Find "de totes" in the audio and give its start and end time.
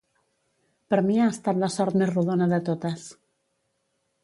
2.57-3.07